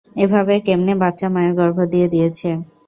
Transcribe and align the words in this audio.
এভাবে 0.23 0.53
কেমনে 0.65 0.93
বাচ্চা 1.01 1.27
মায়ের 1.33 1.53
গর্ভে 1.59 1.85
দিয়ে 1.93 2.07
দিয়েছে? 2.13 2.49